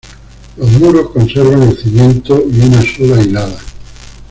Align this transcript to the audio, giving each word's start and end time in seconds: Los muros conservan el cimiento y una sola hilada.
Los 0.57 0.71
muros 0.79 1.11
conservan 1.11 1.61
el 1.61 1.77
cimiento 1.77 2.41
y 2.51 2.59
una 2.61 2.81
sola 2.81 3.21
hilada. 3.21 3.59